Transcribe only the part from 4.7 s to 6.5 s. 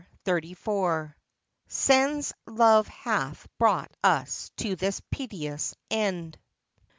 this piteous end.'